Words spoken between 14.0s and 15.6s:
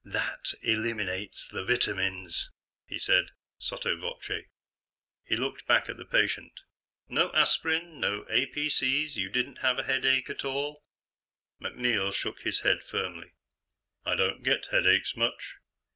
"I don't get headaches much."